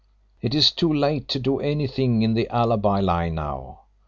[0.41, 3.81] It is too late to do anything in the alibi line now.